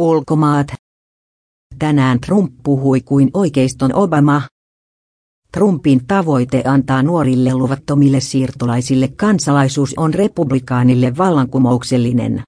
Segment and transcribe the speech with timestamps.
[0.00, 0.66] Ulkomaat.
[1.78, 4.42] Tänään Trump puhui kuin oikeiston Obama.
[5.52, 12.42] Trumpin tavoite antaa nuorille luvattomille siirtolaisille kansalaisuus on republikaanille vallankumouksellinen.